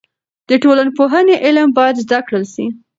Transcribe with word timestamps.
د 0.49 0.51
ټولنپوهنې 0.63 1.35
علم 1.45 1.67
باید 1.77 2.01
زده 2.03 2.19
کړل 2.27 2.43
سي. 2.53 2.65